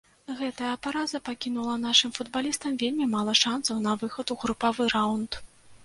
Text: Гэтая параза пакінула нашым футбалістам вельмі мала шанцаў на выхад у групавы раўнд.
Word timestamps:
Гэтая 0.37 0.71
параза 0.85 1.19
пакінула 1.29 1.75
нашым 1.83 2.15
футбалістам 2.17 2.81
вельмі 2.85 3.05
мала 3.15 3.39
шанцаў 3.45 3.75
на 3.87 3.97
выхад 4.05 4.27
у 4.39 4.43
групавы 4.47 4.93
раўнд. 5.01 5.43